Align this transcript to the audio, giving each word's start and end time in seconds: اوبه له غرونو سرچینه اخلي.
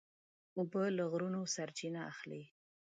اوبه 0.57 0.83
له 0.97 1.03
غرونو 1.11 1.39
سرچینه 1.55 2.01
اخلي. 2.11 2.43